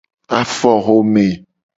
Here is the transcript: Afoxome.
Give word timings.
Afoxome. 0.39 1.27